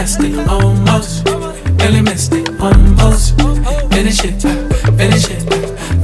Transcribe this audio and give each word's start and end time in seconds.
domestic, 0.00 0.48
almost. 0.48 1.28
Really 1.78 2.00
missed 2.00 2.32
it, 2.32 2.48
one 2.58 2.96
post. 2.96 3.36
Finish 3.92 4.24
it, 4.24 4.40
finish 4.96 5.28
it, 5.28 5.42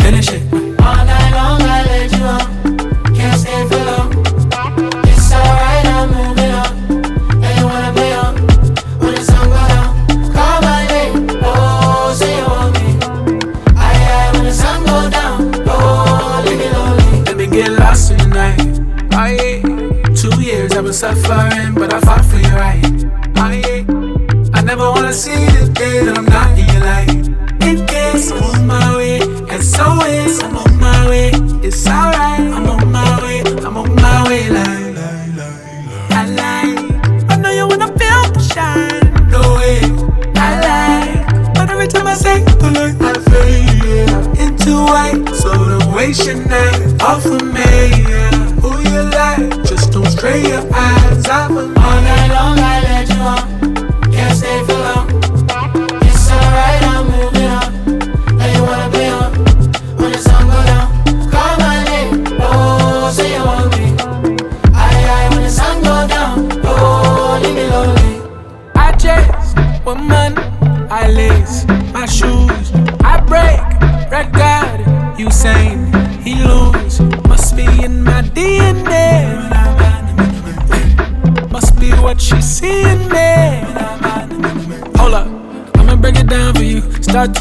finish 0.03 0.29
it. 0.33 0.66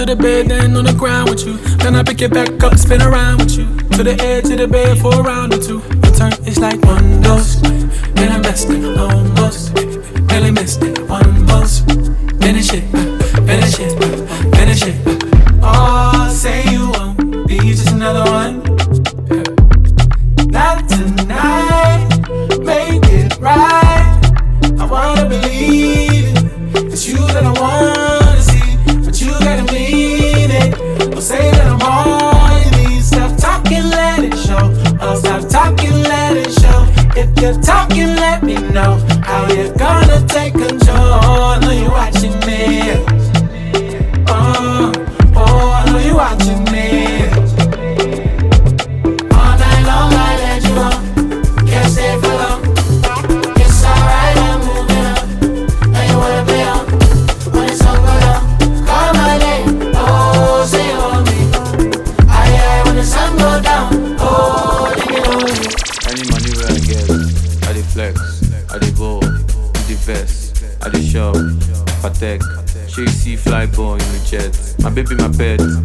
the 0.05 0.16
bed, 0.16 0.49
then 0.49 0.75
on 0.75 0.85
the 0.85 0.93
ground 0.93 1.29
with 1.29 1.45
you. 1.45 1.57
Then 1.77 1.95
I 1.95 2.03
pick 2.03 2.21
it 2.21 2.31
back 2.31 2.63
up, 2.63 2.77
spin 2.77 3.01
around 3.01 3.39
with 3.39 3.57
you. 3.57 3.66
To 3.97 4.03
the 4.03 4.16
edge 4.21 4.49
of 4.51 4.57
the 4.57 4.67
bed 4.67 4.99
for 4.99 5.13
a 5.13 5.21
round 5.21 5.53
or 5.53 5.61
two. 5.61 5.79
Return 5.79 6.33
is 6.45 6.59
like 6.59 6.81
one 6.83 7.21
dose, 7.21 7.55
then 7.61 8.31
I 8.31 8.39
rest 8.39 8.69
on 8.69 9.34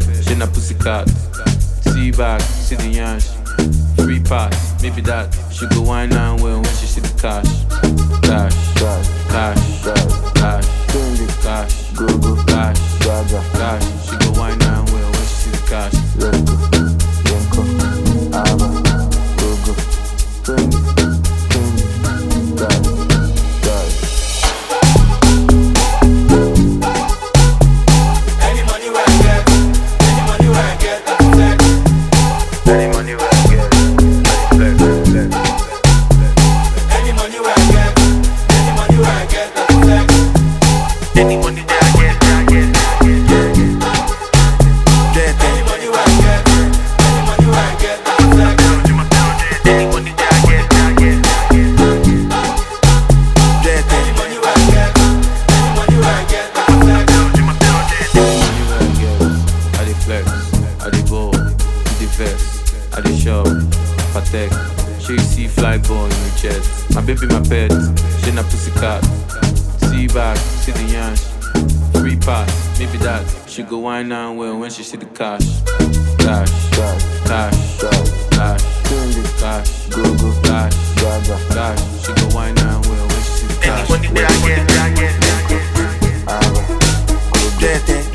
Then 0.00 0.40
pussy 0.48 0.74
pussycat. 0.74 1.08
See 1.92 2.10
back, 2.10 2.40
see 2.40 2.76
the 2.76 2.92
yansh. 2.92 3.28
Free 3.96 4.20
pass, 4.20 4.82
maybe 4.82 5.00
that. 5.02 5.34
She 5.52 5.66
go 5.66 5.82
wine 5.82 6.12
and 6.12 6.40
well 6.42 6.56
when 6.56 6.74
she 6.76 6.86
see 6.86 7.00
the 7.00 7.12
cash. 7.20 7.46
Cash, 8.22 8.54
cash, 8.78 9.08
cash, 9.28 9.82
cash, 9.84 10.66
cash, 11.42 11.74
cash, 11.96 12.78
cash, 13.02 13.48
cash. 13.52 13.84
She 14.08 14.16
go 14.18 14.30
wine 14.40 14.62
and 14.62 14.88
well 14.90 15.10
when 15.12 15.26
she 15.26 15.34
see 15.34 15.50
the 15.50 15.62
cash. 15.68 15.94
Let's 16.16 16.40
go, 16.46 16.56
go 17.26 17.36
go, 18.56 18.76
go 19.36 20.66
go 20.74 20.79
a 68.40 68.44
pussycat. 68.44 69.04
See 69.90 70.06
back, 70.08 70.36
see 70.38 70.72
the 70.72 70.80
yansh. 70.92 71.22
Free 71.92 72.16
pass, 72.16 72.78
maybe 72.78 72.96
that. 72.98 73.22
She 73.46 73.62
go 73.62 73.78
wine 73.78 74.12
and 74.12 74.38
well 74.38 74.58
when 74.58 74.70
she 74.70 74.82
see 74.82 74.96
the 74.96 75.06
cash. 75.06 75.44
Cash, 76.18 76.50
cash, 76.70 77.04
cash, 77.28 77.80
cash, 78.30 78.62
cash, 79.40 79.88
go 79.88 80.02
go, 80.16 80.42
dash, 80.42 80.74
cash. 81.54 81.80
She 82.02 82.12
go 82.14 82.34
wine 82.34 82.58
and 82.58 82.86
well 82.86 83.06
when 83.08 83.20
she 83.22 83.30
see 83.30 83.46
the 83.46 83.54
cash. 83.60 83.90
Anyone 83.90 84.14
that 84.14 84.30
I 84.30 84.46
get, 84.46 84.60
I 84.70 84.90
get, 84.94 85.14
I 85.24 85.46
get. 85.48 85.70
Dead. 87.60 88.09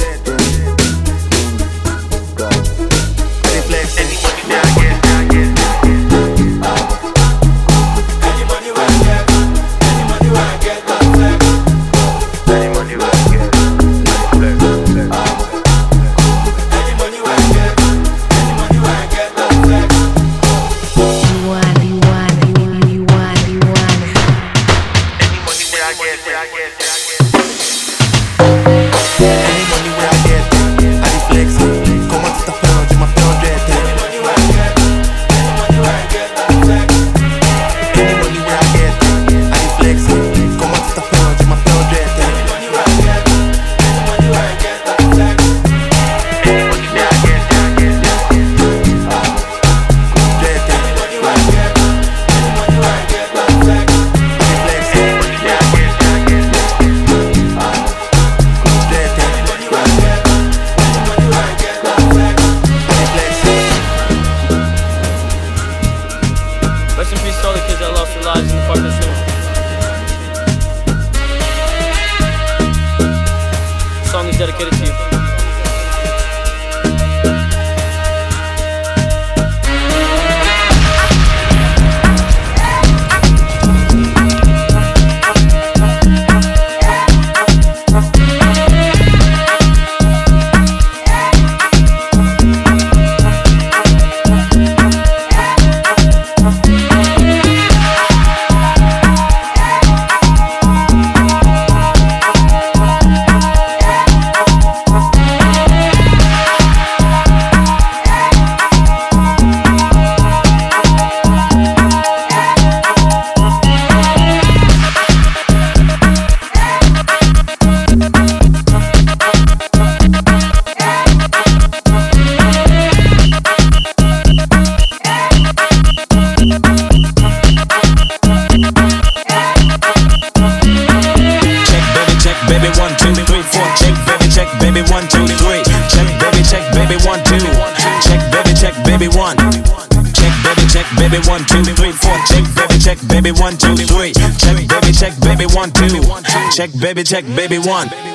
One, 145.66 146.24
two. 146.24 146.50
Check, 146.52 146.72
baby, 146.80 147.04
check, 147.04 147.26
baby, 147.26 147.58
one. 147.58 148.15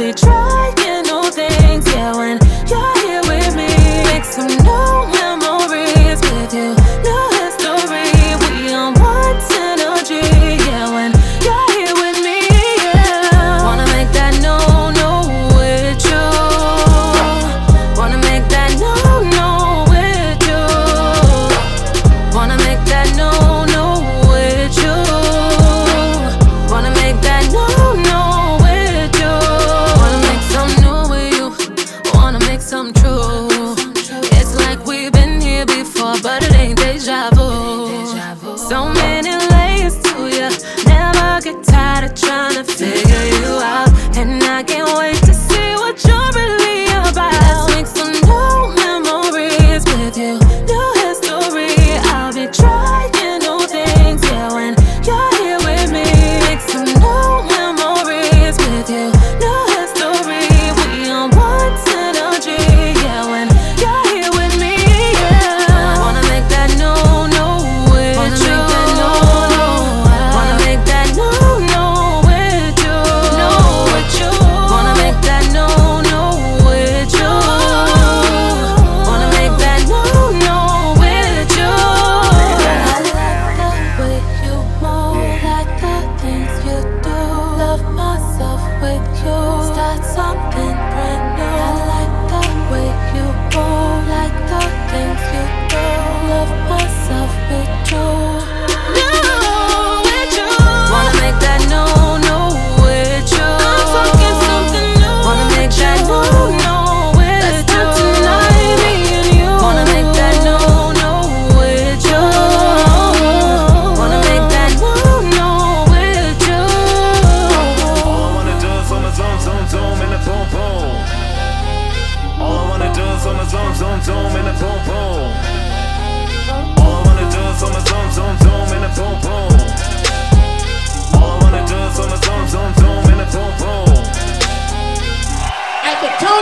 it 0.00 0.16
try. 0.16 0.39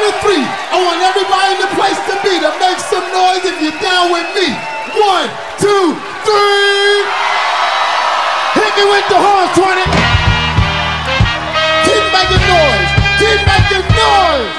to 0.09 0.15
three. 0.25 0.41
I 0.41 0.77
want 0.81 1.05
everybody 1.05 1.53
in 1.53 1.61
the 1.61 1.73
place 1.77 2.01
to 2.09 2.15
be 2.25 2.41
to 2.41 2.51
make 2.57 2.81
some 2.81 3.05
noise 3.13 3.45
if 3.45 3.61
you're 3.61 3.77
down 3.85 4.09
with 4.09 4.25
me. 4.33 4.49
One, 4.97 5.29
two, 5.61 5.93
three. 6.25 7.05
Hit 8.57 8.73
me 8.73 8.85
with 8.89 9.07
the 9.13 9.19
horns, 9.21 9.53
20. 9.53 9.85
Keep 11.85 12.05
making 12.09 12.45
noise. 12.49 12.91
Keep 13.21 13.41
making 13.45 13.85
noise. 13.93 14.55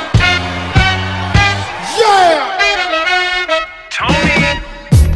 Yeah. 1.97 2.58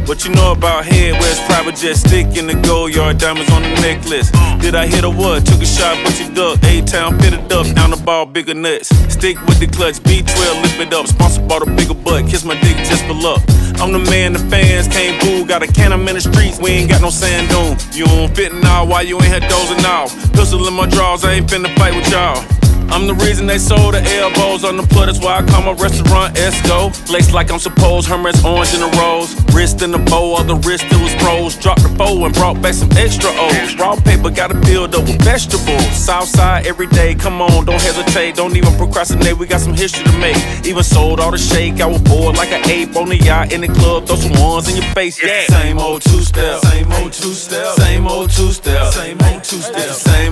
What 0.06 0.22
you 0.22 0.34
know 0.34 0.52
about 0.52 0.84
head, 0.84 1.12
where 1.12 1.30
it's 1.30 1.40
private 1.46 1.76
jet 1.76 1.96
stick 1.96 2.36
in 2.36 2.46
the 2.46 2.54
gold 2.66 2.94
yard, 2.94 3.16
diamonds 3.16 3.50
on 3.52 3.62
the 3.62 3.70
necklace. 3.80 4.30
Did 4.60 4.74
I 4.74 4.86
hit 4.86 5.02
a 5.02 5.08
what? 5.08 5.46
Took 5.46 5.62
a 5.62 5.66
shot, 5.66 5.96
but 6.04 6.20
you 6.20 6.28
duck. 6.34 6.62
A 6.64 6.82
town 6.82 7.18
fitted 7.18 7.50
up, 7.50 7.66
down 7.74 7.90
the 7.90 7.96
ball, 7.96 8.26
bigger 8.26 8.52
nuts. 8.52 8.88
Stick 9.08 9.40
with 9.46 9.60
the 9.60 9.66
clutch, 9.66 9.96
B12, 10.04 10.62
lift 10.62 10.78
it 10.78 10.92
up. 10.92 11.06
Sponsored 11.06 11.48
by 11.48 11.58
the 11.58 11.66
bigger 11.66 11.94
butt, 11.94 12.28
kiss 12.28 12.44
my 12.44 12.54
dick 12.60 12.76
just 12.84 13.04
for 13.06 13.14
luck. 13.14 13.42
I'm 13.80 13.92
the 13.92 13.98
man 13.98 14.34
the 14.34 14.38
fans 14.38 14.88
can't 14.88 15.20
boo. 15.22 15.46
Got 15.46 15.62
a 15.62 15.66
can 15.66 15.92
I'm 15.92 16.06
in 16.06 16.14
the 16.16 16.20
streets, 16.20 16.60
we 16.60 16.70
ain't 16.70 16.90
got 16.90 17.00
no 17.00 17.10
sand 17.10 17.48
dune. 17.48 17.76
You 17.96 18.04
don't 18.04 18.34
fit 18.36 18.52
now, 18.52 18.84
why 18.84 19.02
you 19.02 19.16
ain't 19.16 19.32
had 19.32 19.48
dozing 19.48 19.84
off? 19.86 20.12
Pistol 20.34 20.68
in 20.68 20.74
my 20.74 20.86
drawers, 20.86 21.24
I 21.24 21.32
ain't 21.34 21.48
finna 21.48 21.74
fight 21.76 21.94
with 21.94 22.10
y'all. 22.10 22.53
I'm 22.90 23.06
the 23.06 23.14
reason 23.14 23.46
they 23.46 23.58
sold 23.58 23.94
the 23.94 24.02
elbows 24.20 24.64
on 24.64 24.76
the 24.76 24.82
put. 24.82 25.06
That's 25.06 25.20
why 25.20 25.38
I 25.38 25.42
call 25.44 25.62
my 25.62 25.72
restaurant 25.72 26.34
Esco. 26.36 26.88
Laced 27.10 27.32
like 27.32 27.50
I'm 27.50 27.58
supposed, 27.58 28.08
Hermes 28.08 28.44
orange 28.44 28.72
in 28.74 28.80
the 28.80 28.90
rose. 29.02 29.34
Wrist 29.54 29.82
in 29.82 29.90
the 29.90 29.98
bow, 29.98 30.34
all 30.34 30.44
the 30.44 30.56
wrist 30.56 30.84
it 30.88 31.00
was 31.02 31.14
froze. 31.22 31.56
Dropped 31.56 31.82
the 31.82 31.90
foe 31.90 32.24
and 32.24 32.34
brought 32.34 32.62
back 32.62 32.74
some 32.74 32.90
extra 32.96 33.30
O's. 33.30 33.76
Raw 33.76 33.96
paper 33.96 34.30
gotta 34.30 34.54
build 34.54 34.94
up 34.94 35.02
with 35.02 35.20
vegetables. 35.22 35.90
Southside 35.92 36.66
every 36.66 36.86
day, 36.86 37.14
come 37.14 37.42
on, 37.42 37.64
don't 37.64 37.82
hesitate. 37.82 38.36
Don't 38.36 38.56
even 38.56 38.72
procrastinate, 38.76 39.36
we 39.36 39.46
got 39.46 39.60
some 39.60 39.74
history 39.74 40.04
to 40.04 40.18
make. 40.18 40.38
Even 40.64 40.82
sold 40.82 41.20
all 41.20 41.30
the 41.30 41.38
shake, 41.38 41.80
I 41.80 41.86
was 41.86 42.00
bored 42.00 42.36
like 42.36 42.52
an 42.52 42.62
ape 42.70 42.96
on 42.96 43.08
the 43.08 43.16
yacht 43.16 43.52
in 43.52 43.60
the 43.60 43.68
club. 43.68 44.06
Throw 44.06 44.16
some 44.16 44.40
ones 44.40 44.68
in 44.68 44.76
your 44.76 44.90
face, 44.94 45.20
yeah. 45.22 45.46
Same 45.48 45.78
old 45.78 46.02
two 46.02 46.22
step, 46.22 46.60
same 46.70 46.90
old 46.92 47.12
two 47.12 47.34
step, 47.34 47.74
same 47.74 48.06
old 48.06 48.30
two 48.30 48.52
step, 48.52 48.92
same 48.92 49.20
old 49.22 49.42
two 49.42 49.60
step, 49.60 49.90
same 49.90 50.23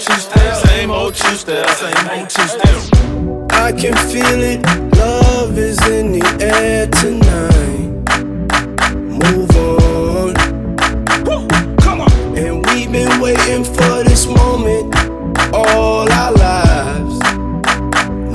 old 0.00 0.06
two 0.06 0.20
step, 0.20 0.54
same 0.66 0.90
old 0.90 1.14
two 1.14 1.34
step, 1.34 1.68
same 1.68 2.20
old 2.20 2.30
two 2.30 2.46
step. 2.46 3.50
I 3.52 3.70
can 3.70 3.94
feel 4.08 4.40
it, 4.40 4.62
love 4.96 5.58
is 5.58 5.78
in 5.88 6.12
the 6.12 6.24
air 6.40 6.86
tonight. 6.86 7.90
Move 8.96 9.50
on, 9.56 10.34
come 11.76 12.00
on. 12.00 12.38
And 12.38 12.64
we've 12.66 12.90
been 12.90 13.20
waiting 13.20 13.62
for 13.62 14.02
this 14.04 14.26
moment 14.26 14.94
all 15.52 16.10
our 16.10 16.32
lives. 16.32 17.20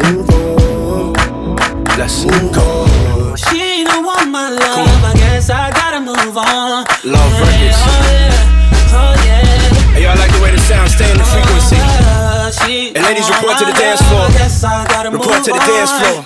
Move 0.03 0.29
on, 0.29 1.55
let's 1.97 2.25
move 2.25 2.57
on 2.59 2.74
And 12.95 13.03
ladies, 13.03 13.27
report 13.27 13.57
to 13.59 13.65
the 13.65 13.75
dance 13.75 13.99
floor. 14.07 14.23
Report 15.11 15.43
to 15.43 15.51
the 15.51 15.59
dance 15.67 15.91
floor 15.99 16.23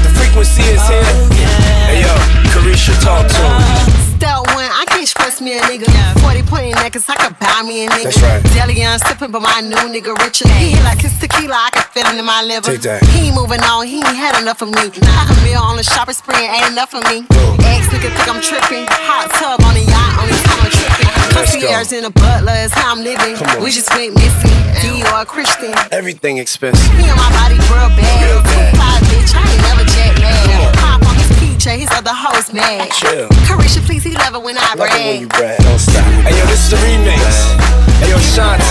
The 0.00 0.10
frequency 0.16 0.64
is 0.64 0.80
here. 0.88 1.04
Hey 1.84 2.00
yo, 2.00 2.08
Caresha, 2.56 2.96
talk 3.04 3.28
to 3.28 3.36
him. 3.36 4.08
Step 4.16 4.48
one, 4.56 4.64
I 4.64 4.84
can't 4.88 5.06
stress 5.06 5.42
me 5.42 5.58
a 5.58 5.60
nigga. 5.68 5.84
40 6.24 6.42
point 6.48 6.74
necklace, 6.76 7.04
I 7.10 7.16
could 7.16 7.38
buy 7.38 7.62
me 7.68 7.84
a 7.84 7.90
nigga. 7.90 8.04
That's 8.04 8.22
right. 8.22 8.42
Deli 8.56 8.82
on 8.82 8.98
sipping, 8.98 9.30
but 9.30 9.42
my 9.42 9.60
new 9.60 9.76
nigga 9.92 10.16
richer. 10.24 10.48
He 10.48 10.72
hit 10.72 10.82
like 10.84 11.02
his 11.04 11.12
tequila, 11.20 11.54
I 11.54 11.70
can 11.70 11.84
feel 11.92 12.06
it 12.08 12.16
in 12.18 12.24
my 12.24 12.40
liver. 12.42 12.72
Take 12.72 12.88
that. 12.88 13.04
He 13.12 13.28
ain't 13.28 13.36
moving 13.36 13.60
on, 13.60 13.86
he 13.86 14.00
ain't 14.00 14.16
had 14.16 14.40
enough 14.40 14.62
of 14.62 14.72
me. 14.72 14.88
Half 15.04 15.36
a 15.36 15.36
meal 15.44 15.60
on 15.60 15.76
the 15.76 15.84
shopping 15.84 16.14
spree 16.16 16.48
ain't 16.48 16.72
enough 16.72 16.94
of 16.94 17.04
me. 17.12 17.28
Ex 17.68 17.86
nigga 17.92 18.08
think 18.08 18.24
I'm 18.24 18.37
A 21.78 22.10
butler 22.10 22.58
is 22.66 22.72
how 22.74 22.90
I'm 22.90 23.04
living. 23.06 23.38
We 23.62 23.70
just 23.70 23.88
went 23.94 24.12
missing. 24.18 24.50
Dior 24.82 25.24
Christian. 25.24 25.70
Everything 25.92 26.38
expensive. 26.38 26.82
He 26.98 27.06
on 27.08 27.14
my 27.16 27.30
body 27.30 27.54
real 27.70 27.86
bad. 27.94 28.18
Real 28.26 28.42
bad. 28.42 28.74
Five 28.74 29.02
bitch, 29.06 29.30
I 29.30 29.46
ain't 29.46 29.62
never 29.62 29.84
jet 29.86 30.18
lag. 30.18 30.74
Pop 30.74 31.06
on 31.06 31.14
his 31.14 31.30
peach, 31.38 31.62
his 31.70 31.86
other 31.94 32.10
hoes 32.10 32.52
mad. 32.52 32.90
Chill. 32.90 33.28
Caresha, 33.46 33.78
please, 33.86 34.02
he 34.02 34.10
love 34.18 34.34
it 34.34 34.42
when 34.42 34.58
I 34.58 34.74
Love 34.74 34.90
it 34.90 34.90
when 34.90 34.90
brag. 34.90 35.20
you 35.22 35.28
brag. 35.28 35.58
Don't 35.62 35.78
stop. 35.78 36.02
Hey 36.26 36.34
yo, 36.34 36.44
this 36.50 36.66
is 36.66 36.70
the 36.74 36.82
remix. 36.82 37.22
Hey 38.00 38.10
yo, 38.10 38.16
Shanti. 38.18 38.64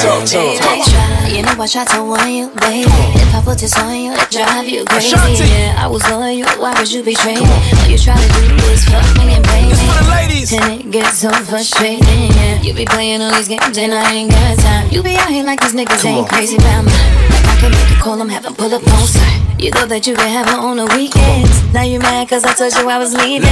Talk 0.00 0.24
to 0.28 0.38
him. 0.38 1.34
You 1.34 1.42
know 1.42 1.54
I 1.62 1.66
tried 1.66 1.88
to 1.88 2.02
warn 2.04 2.30
you, 2.30 2.48
baby. 2.60 2.88
If 3.20 3.34
I 3.34 3.42
put 3.44 3.58
this 3.58 3.76
on 3.78 3.94
you, 3.94 4.12
it 4.12 4.30
drive 4.30 4.66
you 4.68 4.84
crazy. 4.84 5.44
Yeah, 5.44 5.76
I 5.78 5.86
was 5.86 6.02
on 6.10 6.34
you. 6.36 6.44
Why 6.58 6.74
would 6.78 6.90
you 6.90 7.02
betray 7.02 7.36
me? 7.36 7.44
All 7.44 7.88
you 7.88 7.98
try 7.98 8.16
to 8.16 8.28
do 8.28 8.54
is 8.72 8.84
fuck 8.84 9.04
me 9.16 9.34
and 9.34 9.44
pay 9.44 9.62
me. 9.64 9.68
This 9.70 9.82
for 9.84 10.04
the 10.04 10.10
ladies. 10.10 10.52
And 10.52 10.80
it 10.80 10.90
gets 10.90 11.18
so 11.18 11.30
frustrating. 11.44 12.02
Yeah, 12.04 12.60
you 12.62 12.74
be 12.74 12.84
playing 12.84 13.22
all 13.22 13.32
these 13.34 13.48
games 13.48 13.76
and 13.78 13.92
I 13.94 14.12
ain't 14.12 14.30
got 14.30 14.58
time. 14.58 14.88
You 14.90 15.02
be 15.02 15.16
out 15.16 15.28
here 15.30 15.44
like 15.44 15.60
these 15.60 15.74
niggas 15.74 16.02
Come 16.02 16.10
ain't 16.10 16.24
on. 16.24 16.28
crazy 16.28 16.56
about 16.56 16.84
me. 16.84 16.92
I 16.92 17.56
can 17.60 17.70
make 17.72 17.90
a 17.90 18.00
call, 18.02 18.20
I'm 18.20 18.28
having 18.28 18.54
pull 18.54 18.72
up 18.74 18.82
poster. 18.82 19.20
You 19.58 19.70
thought 19.70 19.90
that 19.90 20.06
you 20.06 20.14
could 20.16 20.26
have 20.26 20.48
her 20.48 20.56
on 20.58 20.78
the 20.78 20.86
weekends. 20.96 21.52
Now 21.74 21.82
you 21.82 21.98
mad 22.00 22.28
cause 22.28 22.44
I 22.44 22.54
told 22.54 22.72
you 22.74 22.88
I 22.88 22.96
was 22.98 23.12
leaving. 23.14 23.48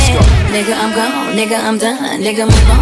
Nigga, 0.49 0.73
I'm 0.73 0.93
gone. 0.97 1.37
Nigga, 1.37 1.61
I'm 1.61 1.77
done. 1.77 2.21
Nigga, 2.21 2.49
move 2.49 2.71
on. 2.73 2.81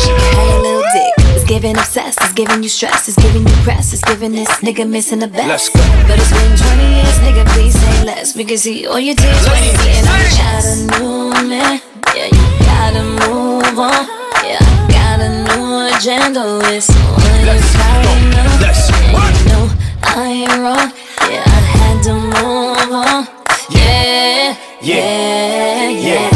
She 0.00 0.08
can 0.08 0.32
have 0.32 0.48
your 0.48 0.62
little 0.62 0.82
dick. 0.92 1.17
It's 1.48 1.54
giving 1.62 1.78
obsessed, 1.78 2.20
it's 2.20 2.34
giving 2.34 2.62
you 2.62 2.68
stress, 2.68 3.08
it's 3.08 3.16
giving 3.16 3.40
you 3.40 3.54
press, 3.64 3.94
it's 3.94 4.04
giving 4.04 4.32
this 4.32 4.50
nigga 4.60 4.86
missing 4.86 5.20
the 5.20 5.28
best. 5.28 5.48
Let's 5.48 5.68
go. 5.70 5.80
But 6.06 6.18
it's 6.20 6.30
been 6.30 6.54
20 6.54 6.94
years, 6.94 7.18
nigga, 7.24 7.46
please 7.54 7.72
say 7.72 8.04
less. 8.04 8.36
We 8.36 8.44
can 8.44 8.58
see 8.58 8.86
all 8.86 9.00
your 9.00 9.14
tears 9.14 9.48
when 9.48 9.64
you 9.64 9.70
Ladies, 9.72 9.84
get 9.86 10.04
on 10.04 10.12
ladies. 10.12 10.36
Got 10.36 10.64
a 10.68 11.00
new 11.00 11.48
man, 11.48 11.80
yeah, 12.14 12.28
you 12.28 12.44
gotta 12.68 13.02
move 13.24 13.78
on. 13.80 14.04
Yeah, 14.44 14.60
I 14.60 14.92
got 14.92 15.20
a 15.24 15.30
new 15.48 15.88
agenda, 15.96 16.60
it's 16.68 16.90
on 16.92 17.40
you 17.40 17.46
Let's 17.48 17.72
go. 17.72 18.12
Let's 18.60 18.92
And 18.92 19.12
what? 19.16 19.32
you 19.40 19.48
know 19.48 19.64
I 20.04 20.28
ain't 20.28 20.52
wrong, 20.60 20.92
yeah, 21.32 21.48
I 21.48 21.60
had 21.80 21.96
to 22.04 22.12
move 22.12 22.92
on. 22.92 23.24
Yeah, 23.70 24.52
yeah, 24.82 25.88
yeah. 25.88 26.28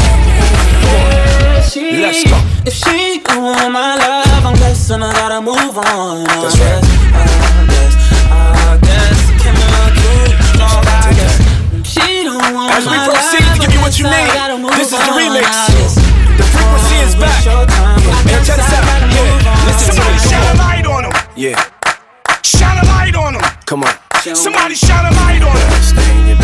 She, 1.69 1.97
Let's 2.01 2.23
go. 2.23 2.37
If 2.65 2.73
she 2.73 3.21
don't 3.23 3.43
want 3.43 3.73
my 3.73 3.95
love, 3.95 4.22
I'm 4.83 4.99
guessing 4.99 5.03
I 5.07 5.13
gotta 5.15 5.39
move 5.39 5.77
on. 5.79 6.27
I 6.27 6.43
That's 6.43 6.59
right. 6.59 6.83
guess, 6.83 6.91
I 7.15 7.63
guess, 7.71 7.95
I 8.27 8.75
guess. 8.83 9.15
Came 9.39 9.55
a 9.55 9.63
little 9.63 9.95
too 9.95 10.27
strong, 10.51 10.83
I 10.83 11.07
Take 11.07 11.23
guess. 11.23 11.87
She 11.87 12.27
don't 12.27 12.51
want 12.51 12.75
As 12.75 12.83
we 12.83 12.91
my 12.91 13.07
proceed 13.07 13.47
love, 13.47 13.55
to 13.55 13.59
give 13.63 13.71
you 13.71 13.79
what 13.79 13.95
you 13.95 14.11
I 14.11 14.27
need, 14.27 14.35
gotta 14.35 14.57
move 14.59 14.75
this 14.75 14.91
is 14.91 14.99
the 14.99 15.07
on, 15.07 15.23
remix. 15.23 15.47
I 15.47 15.71
guess. 15.71 15.95
The 16.35 16.43
frequency 16.51 16.99
is 16.99 17.15
back. 17.15 17.47
Hey, 18.27 18.43
check 18.43 18.59
this 18.59 18.75
out. 18.75 18.83
Yeah, 19.07 19.71
listen 19.71 19.95
to 19.95 20.03
Somebody 20.03 20.19
me. 20.19 20.27
shine 20.27 20.43
a 20.43 20.51
Come 20.51 20.59
on. 20.59 20.67
light 20.67 20.83
on 20.91 21.03
him. 21.07 21.13
Yeah, 21.39 21.55
Shine 22.43 22.75
a 22.75 22.85
light 22.91 23.15
on 23.15 23.35
him. 23.39 23.43
come 23.63 23.83
on. 23.87 23.93
Somebody 24.35 24.75
shine 24.75 25.05
a 25.07 25.15
light 25.15 25.39
on 25.47 25.55
him. 25.55 26.42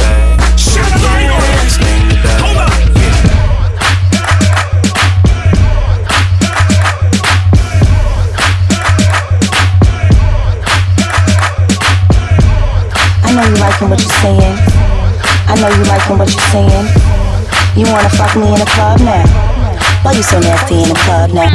You 15.79 15.85
liking 15.85 16.17
what 16.17 16.27
you're 16.27 16.51
saying. 16.51 16.87
You 17.77 17.85
wanna 17.87 18.09
fuck 18.09 18.35
me 18.35 18.47
in 18.51 18.59
the 18.59 18.65
club 18.65 18.99
now? 18.99 19.23
Why 20.03 20.11
you 20.11 20.23
so 20.23 20.39
nasty 20.39 20.75
in 20.75 20.89
the 20.89 20.95
club 20.95 21.31
now? 21.31 21.47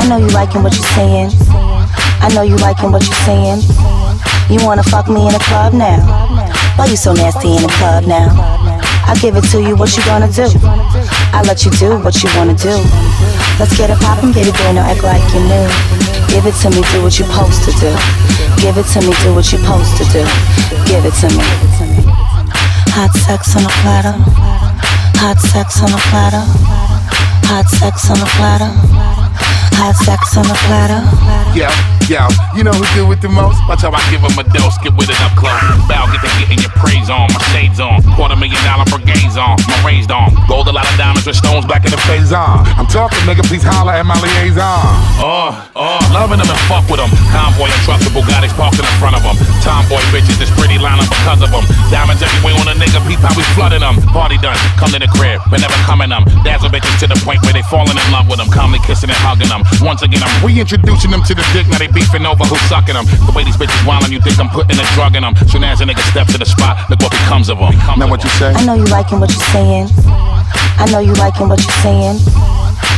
I 0.00 0.08
know 0.08 0.16
you 0.16 0.28
liking 0.28 0.62
what 0.62 0.74
you're 0.74 0.84
saying. 0.96 1.30
I 2.20 2.30
know 2.34 2.42
you 2.42 2.56
liking 2.56 2.92
what 2.92 3.02
you're 3.04 3.24
saying. 3.28 3.60
You 4.48 4.64
wanna 4.64 4.82
fuck 4.84 5.08
me 5.08 5.26
in 5.26 5.32
the 5.32 5.40
club 5.40 5.74
now? 5.74 6.00
Why 6.76 6.86
you 6.86 6.96
so 6.96 7.12
nasty 7.12 7.56
in 7.56 7.62
the 7.62 7.68
club 7.68 8.06
now? 8.06 8.63
I 9.06 9.14
give 9.20 9.36
it 9.36 9.44
to 9.52 9.60
you, 9.60 9.76
what 9.76 9.96
you 9.96 10.04
gonna 10.04 10.32
do? 10.32 10.48
I 11.32 11.42
let 11.46 11.64
you 11.64 11.70
do 11.72 11.98
what 12.00 12.22
you 12.22 12.30
wanna 12.36 12.54
do. 12.54 12.72
Let's 13.60 13.76
get 13.76 13.90
it 13.90 13.98
poppin', 14.00 14.32
baby 14.32 14.50
now 14.72 14.88
act 14.88 15.04
like 15.04 15.22
you 15.32 15.40
knew. 15.44 15.68
Give 16.32 16.46
it 16.46 16.56
to 16.64 16.70
me, 16.70 16.80
do 16.90 17.02
what 17.04 17.14
you're 17.18 17.28
supposed 17.28 17.62
to 17.68 17.72
do. 17.78 17.92
Give 18.58 18.76
it 18.76 18.86
to 18.96 19.00
me, 19.04 19.12
do 19.22 19.34
what 19.34 19.46
you're 19.52 19.60
supposed 19.60 19.96
to 20.00 20.04
do. 20.08 20.24
Give 20.88 21.04
it 21.04 21.14
to 21.20 21.28
me. 21.36 21.44
Hot 22.96 23.12
sex 23.14 23.54
on 23.56 23.64
a 23.64 23.72
platter. 23.82 24.14
Hot 25.20 25.38
sex 25.38 25.82
on 25.82 25.92
a 25.92 26.00
platter. 26.10 26.44
Hot 27.46 27.68
sex 27.68 28.10
on 28.10 28.20
a 28.20 28.26
platter. 28.34 29.13
Hot 29.80 29.96
sex 29.98 30.38
on 30.38 30.46
a 30.46 30.56
platter. 30.70 31.02
Yo, 31.54 31.66
yo, 32.06 32.26
you 32.54 32.62
know 32.62 32.74
who 32.74 32.86
do 32.94 33.02
it 33.10 33.18
the 33.18 33.28
most? 33.28 33.58
Watch 33.66 33.82
how 33.82 33.90
I 33.90 34.02
give 34.10 34.22
him 34.22 34.34
a 34.38 34.46
dose, 34.54 34.78
get 34.78 34.94
with 34.94 35.10
it 35.10 35.18
up 35.22 35.34
close. 35.34 35.54
Bow, 35.90 36.06
get 36.14 36.22
to 36.22 36.30
getting 36.38 36.62
your 36.62 36.70
praise 36.78 37.10
on, 37.10 37.26
my 37.34 37.42
shades 37.50 37.82
on. 37.82 37.98
Quarter 38.14 38.38
million 38.38 38.58
dollar 38.62 38.86
brigades 38.86 39.34
on, 39.34 39.58
my 39.66 39.74
raised 39.82 40.14
on. 40.14 40.30
Gold, 40.46 40.70
a 40.70 40.74
lot 40.74 40.86
of 40.86 40.94
diamonds 40.94 41.26
with 41.26 41.34
stones 41.34 41.66
black 41.66 41.82
in 41.82 41.90
the 41.90 42.00
face 42.06 42.30
on. 42.30 42.62
I'm 42.78 42.86
talking, 42.86 43.18
nigga, 43.26 43.42
please 43.46 43.66
holler 43.66 43.98
at 43.98 44.06
my 44.06 44.14
liaison. 44.22 44.62
Oh, 45.18 45.50
oh, 45.74 45.98
loving 46.14 46.38
them 46.38 46.46
and 46.46 46.62
fuck 46.70 46.86
with 46.86 47.02
them. 47.02 47.10
Convoy 47.34 47.66
and 47.66 47.82
trucks 47.82 48.06
with 48.06 48.14
Bugattis 48.14 48.54
parked 48.54 48.78
in 48.78 48.86
front 49.02 49.18
of 49.18 49.26
them. 49.26 49.34
Tomboy 49.66 50.02
bitches, 50.14 50.38
this 50.38 50.54
pretty 50.54 50.78
lineup 50.78 51.10
because 51.10 51.42
of 51.42 51.50
them. 51.50 51.66
Diamonds 51.90 52.22
everywhere 52.22 52.54
on 52.62 52.70
a 52.70 52.74
nigga, 52.78 53.02
peep 53.10 53.18
how 53.18 53.34
we 53.34 53.42
flooding 53.58 53.82
them. 53.82 53.98
Party 54.14 54.38
done, 54.38 54.54
come 54.78 54.94
to 54.94 55.02
the 55.02 55.10
crib, 55.10 55.42
but 55.50 55.58
never 55.58 55.78
coming 55.82 56.14
them. 56.14 56.22
Dazzle 56.46 56.70
bitches 56.70 56.94
to 57.02 57.10
the 57.10 57.18
point 57.26 57.42
where 57.42 57.54
they 57.54 57.66
falling 57.66 57.98
in 57.98 58.08
love 58.14 58.30
with 58.30 58.38
them. 58.38 58.46
Calmly 58.54 58.78
kissing 58.86 59.10
and 59.10 59.18
hugging 59.18 59.50
them. 59.50 59.63
Once 59.80 60.02
again, 60.02 60.22
I'm 60.24 60.32
reintroducing 60.44 61.10
them 61.10 61.22
to 61.24 61.34
the 61.34 61.44
dick, 61.52 61.68
now 61.68 61.78
they 61.78 61.88
beefing 61.88 62.24
over 62.24 62.44
who's 62.44 62.60
sucking 62.72 62.94
them. 62.94 63.04
The 63.26 63.32
way 63.34 63.44
these 63.44 63.56
bitches 63.56 63.84
wildin', 63.84 64.12
you 64.12 64.20
think 64.20 64.38
I'm 64.40 64.48
putting 64.48 64.78
a 64.78 64.86
drug 64.96 65.16
in 65.16 65.22
them. 65.22 65.34
Soon 65.48 65.64
as 65.64 65.80
a 65.80 65.84
nigga 65.84 66.04
step 66.10 66.26
to 66.32 66.38
the 66.38 66.46
spot, 66.46 66.88
look 66.88 67.00
what 67.00 67.12
becomes 67.12 67.48
of 67.48 67.58
them. 67.58 67.72
Now 67.98 68.08
what 68.08 68.24
you 68.24 68.30
say? 68.40 68.52
I 68.52 68.64
know 68.64 68.74
you 68.74 68.86
liking 68.86 69.20
what 69.20 69.30
you're 69.32 69.50
saying. 69.52 69.88
I 70.80 70.88
know 70.90 71.00
you 71.00 71.14
liking 71.14 71.48
what 71.48 71.60
you're 71.60 71.80
saying. 71.84 72.18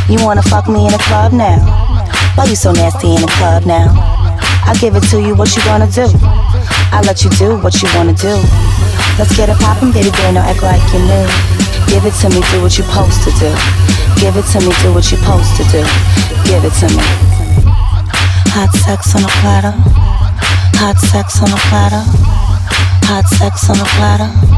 You 0.09 0.23
wanna 0.25 0.43
fuck 0.43 0.69
me 0.69 0.87
in 0.87 0.93
the 0.93 1.03
club 1.11 1.33
now? 1.33 1.59
Why 2.35 2.45
you 2.45 2.57
so 2.57 2.71
nasty 2.73 3.15
in 3.15 3.21
the 3.23 3.33
club 3.39 3.67
now? 3.67 3.91
I 4.67 4.75
give 4.81 4.95
it 4.95 5.03
to 5.11 5.21
you, 5.21 5.35
what 5.35 5.55
you 5.57 5.63
gonna 5.65 5.91
do? 5.91 6.07
I 6.95 7.03
let 7.07 7.25
you 7.25 7.31
do 7.39 7.59
what 7.59 7.83
you 7.83 7.89
wanna 7.95 8.15
do. 8.15 8.35
Let's 9.19 9.35
get 9.37 9.49
it 9.49 9.59
poppin', 9.59 9.93
baby 9.93 10.11
girl, 10.11 10.33
now 10.33 10.47
act 10.47 10.63
like 10.63 10.83
you 10.93 11.01
knew. 11.01 11.27
Give 11.89 12.05
it 12.05 12.15
to 12.21 12.29
me, 12.29 12.41
do 12.51 12.63
what 12.63 12.77
you're 12.77 12.87
supposed 12.87 13.23
to 13.25 13.31
do. 13.39 13.96
Give 14.21 14.37
it 14.37 14.47
to 14.53 14.61
me, 14.61 14.73
do 14.83 14.95
what 14.95 15.11
you're 15.11 15.21
supposed 15.21 15.57
to 15.57 15.65
do. 15.65 15.85
Give 16.45 16.65
it 16.65 16.73
to 16.81 16.89
me. 16.89 17.05
Hot 18.57 18.73
sex 18.73 19.15
on 19.15 19.23
a 19.23 19.29
platter. 19.41 19.73
Hot 20.81 20.99
sex 20.99 21.43
on 21.43 21.51
a 21.53 21.57
platter. 21.69 22.03
Hot 23.07 23.27
sex 23.29 23.69
on 23.69 23.79
a 23.79 23.85
platter. 23.97 24.56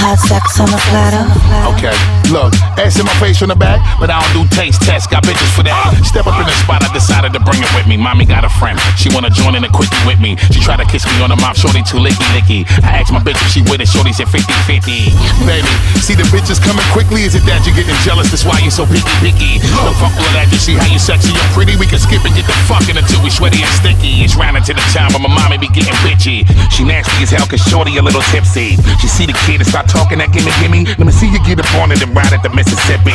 Hot 0.00 0.16
sex 0.16 0.56
on 0.56 0.72
a 0.72 0.80
platter. 0.88 1.28
Okay, 1.76 1.92
look, 2.32 2.56
ass 2.80 2.96
in 2.96 3.04
my 3.04 3.12
face 3.20 3.36
from 3.36 3.52
the 3.52 3.58
back, 3.58 3.84
but 4.00 4.08
I 4.08 4.16
don't 4.16 4.32
do 4.32 4.42
taste 4.48 4.80
tests. 4.80 5.04
Got 5.04 5.28
bitches 5.28 5.52
for 5.52 5.60
that. 5.68 5.76
Step 6.08 6.24
up 6.24 6.40
in 6.40 6.48
the 6.48 6.56
spot, 6.64 6.80
I 6.80 6.88
decided 6.96 7.36
to 7.36 7.40
bring 7.44 7.60
it 7.60 7.68
with 7.76 7.84
me. 7.84 8.00
Mommy 8.00 8.24
got 8.24 8.40
a 8.40 8.48
friend, 8.48 8.80
she 8.96 9.12
wanna 9.12 9.28
join 9.28 9.60
in 9.60 9.60
a 9.60 9.68
quickie 9.68 10.00
with 10.08 10.16
me. 10.16 10.40
She 10.48 10.64
tried 10.64 10.80
to 10.80 10.88
kiss 10.88 11.04
me 11.04 11.20
on 11.20 11.28
the 11.28 11.36
mouth, 11.36 11.60
shorty 11.60 11.84
too 11.84 12.00
licky 12.00 12.24
licky. 12.32 12.64
I 12.80 13.04
asked 13.04 13.12
my 13.12 13.20
bitch 13.20 13.36
if 13.44 13.52
she 13.52 13.60
with 13.68 13.84
it, 13.84 13.92
shorty 13.92 14.16
said 14.16 14.32
50 14.32 14.48
50. 14.64 15.12
Baby, 15.44 15.68
see 16.00 16.16
the 16.16 16.24
bitches 16.32 16.56
coming 16.56 16.88
quickly. 16.96 17.28
Is 17.28 17.36
it 17.36 17.44
that 17.44 17.60
you're 17.68 17.76
getting 17.76 17.92
jealous? 18.00 18.32
That's 18.32 18.48
why 18.48 18.56
you 18.64 18.72
so 18.72 18.88
picky 18.88 19.12
picky. 19.20 19.60
Look, 19.84 20.00
fuck 20.00 20.16
all 20.16 20.32
that, 20.32 20.48
just 20.48 20.64
see 20.64 20.80
how 20.80 20.88
you 20.88 20.96
sexy 20.96 21.36
and 21.36 21.50
pretty. 21.52 21.76
We 21.76 21.84
can 21.84 22.00
skip 22.00 22.24
and 22.24 22.32
get 22.32 22.48
the 22.48 22.56
fucking 22.64 22.96
until 22.96 23.20
we 23.20 23.28
sweaty 23.28 23.60
and 23.60 23.74
sticky. 23.76 24.24
It's 24.24 24.32
round 24.32 24.56
into 24.56 24.72
the 24.72 24.84
time 24.96 25.12
when 25.12 25.28
my 25.28 25.32
mommy 25.32 25.60
be 25.60 25.68
getting 25.68 25.92
bitchy. 26.00 26.48
She 26.72 26.88
nasty 26.88 27.20
as 27.20 27.28
hell, 27.28 27.44
cause 27.44 27.60
shorty 27.60 28.00
a 28.00 28.02
little 28.02 28.24
tipsy. 28.32 28.80
She 28.96 29.12
see 29.12 29.28
the 29.28 29.36
kid 29.44 29.60
and 29.60 29.68
start 29.68 29.89
talking 29.90 30.22
that 30.22 30.30
gimme 30.30 30.54
gimme. 30.62 30.86
Let 30.86 31.04
me 31.04 31.12
see 31.12 31.26
you 31.26 31.42
get 31.42 31.58
up 31.58 31.68
on 31.82 31.90
it 31.90 31.98
and 32.00 32.14
ride 32.14 32.30
at 32.30 32.46
the 32.46 32.50
Mississippi. 32.54 33.12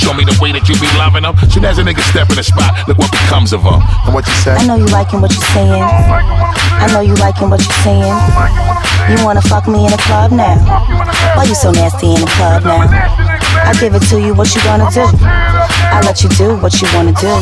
Show 0.00 0.16
me 0.16 0.24
the 0.24 0.34
way 0.40 0.56
that 0.56 0.64
you 0.64 0.74
be 0.80 0.88
loving 0.96 1.28
them. 1.28 1.36
Soon 1.52 1.68
as 1.68 1.76
a 1.76 1.84
nigga 1.84 2.00
step 2.08 2.32
in 2.32 2.36
the 2.40 2.46
spot, 2.46 2.72
look 2.88 2.96
what 2.96 3.12
becomes 3.12 3.52
of 3.52 3.62
them. 3.62 3.84
And 4.08 4.16
what 4.16 4.24
you 4.24 4.34
say? 4.40 4.56
I 4.56 4.64
know 4.64 4.80
you 4.80 4.88
liking 4.88 5.20
what 5.20 5.30
you're 5.30 5.50
saying. 5.52 5.84
I 5.84 6.88
know 6.96 7.04
you 7.04 7.14
liking 7.20 7.52
what 7.52 7.60
you're 7.60 7.82
saying. 7.84 8.16
You 9.12 9.20
wanna 9.24 9.44
fuck 9.44 9.68
me 9.68 9.84
in 9.84 9.92
the 9.92 10.00
club 10.08 10.32
now? 10.32 10.56
Why 11.36 11.44
you 11.44 11.54
so 11.54 11.70
nasty 11.70 12.14
in 12.14 12.20
the 12.24 12.30
club 12.38 12.64
now? 12.64 12.88
I 12.88 13.76
give 13.80 13.94
it 13.94 14.04
to 14.08 14.20
you, 14.20 14.32
what 14.32 14.54
you 14.54 14.62
gonna 14.64 14.88
do? 14.88 15.04
I 15.04 16.00
let 16.04 16.22
you 16.22 16.30
do 16.40 16.56
what 16.56 16.80
you 16.80 16.88
wanna 16.94 17.12
do. 17.12 17.32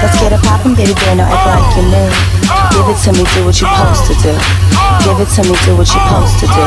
Let's 0.00 0.16
get 0.20 0.32
it 0.32 0.40
poppin', 0.40 0.74
baby 0.74 0.94
girl, 0.94 1.16
now 1.16 1.28
act 1.28 1.44
like 1.44 1.76
you 1.76 1.84
knew. 1.90 2.61
Give 2.72 2.88
it 2.88 2.96
to 3.04 3.12
me, 3.12 3.24
do 3.36 3.44
what 3.44 3.60
you're 3.60 3.68
supposed 3.68 4.04
to 4.08 4.14
do. 4.24 4.32
Give 5.04 5.20
it 5.20 5.28
to 5.36 5.42
me, 5.44 5.54
do 5.64 5.76
what 5.76 5.84
you're 5.84 6.00
supposed 6.00 6.40
to 6.40 6.46
do. 6.48 6.64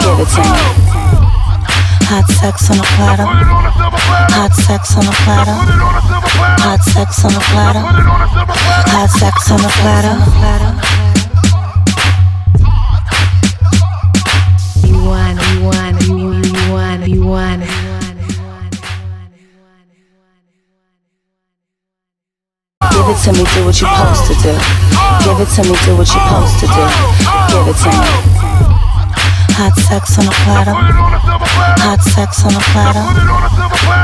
Give 0.00 0.20
it 0.24 0.28
to 0.32 0.40
me. 0.40 1.04
Hot 2.08 2.28
sex 2.28 2.70
on 2.70 2.78
a 2.78 2.82
platter. 2.96 3.26
Hot 3.28 4.52
sex 4.52 4.96
on 4.96 5.04
a 5.04 5.12
platter. 5.24 5.56
Hot 6.64 6.80
sex 6.80 7.24
on 7.24 7.34
a 7.34 7.40
platter. 7.52 7.80
Hot 8.88 9.10
sex 9.10 9.50
on 9.50 9.60
a 9.60 9.68
platter. 9.80 10.16
You 14.86 14.96
want, 15.04 15.38
you 15.52 15.64
want, 15.64 16.02
you 16.06 16.16
want, 16.16 16.46
you 16.46 16.72
want, 16.72 17.08
you 17.08 17.26
want. 17.26 17.83
it 23.14 23.22
to 23.24 23.32
me, 23.32 23.44
do 23.54 23.64
what 23.64 23.80
you're 23.80 23.90
supposed 23.90 24.26
to 24.26 24.34
do. 24.42 24.52
Give 25.22 25.38
it 25.38 25.50
to 25.54 25.62
me, 25.62 25.74
do 25.86 25.94
what 25.94 26.08
you're 26.10 26.26
supposed 26.26 26.58
to 26.60 26.66
do. 26.66 26.84
Give 27.50 27.68
it 27.70 27.78
to 27.78 27.90
me. 27.94 28.10
Hot 29.54 29.74
sex 29.78 30.18
on 30.18 30.26
a 30.26 30.34
platter. 30.42 30.74
Hot 31.84 32.00
sex 32.02 32.44
on 32.44 32.54
a 32.54 32.62
platter. 32.74 33.04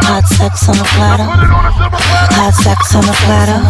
Hot 0.06 0.26
sex 0.26 0.68
on 0.68 0.78
a 0.78 0.84
platter. 0.94 1.26
Hot 2.38 2.54
sex 2.54 2.94
on 2.94 3.04
a 3.04 3.14
platter. 3.26 3.60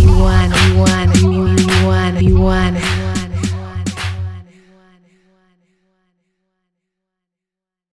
You 0.00 0.10
want, 0.18 0.52
it, 0.54 0.60
you 0.68 0.78
want, 0.78 1.10
it, 1.10 1.22
you 1.22 1.86
want, 1.86 2.16
it, 2.16 2.22
you 2.22 2.40
want, 2.40 2.76
it. 2.76 2.99